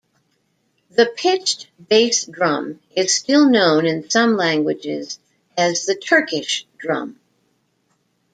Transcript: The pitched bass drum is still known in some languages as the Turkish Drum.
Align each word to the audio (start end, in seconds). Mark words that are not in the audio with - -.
The 0.89 1.05
pitched 1.15 1.67
bass 1.87 2.25
drum 2.25 2.79
is 2.95 3.13
still 3.13 3.47
known 3.47 3.85
in 3.85 4.09
some 4.09 4.35
languages 4.35 5.19
as 5.55 5.85
the 5.85 5.93
Turkish 5.93 6.65
Drum. 6.79 7.19